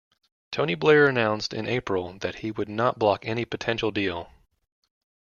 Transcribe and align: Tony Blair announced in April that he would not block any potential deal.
Tony 0.51 0.73
Blair 0.73 1.05
announced 1.07 1.53
in 1.53 1.67
April 1.67 2.13
that 2.21 2.39
he 2.39 2.49
would 2.49 2.67
not 2.67 2.97
block 2.97 3.23
any 3.23 3.45
potential 3.45 3.91
deal. 3.91 4.31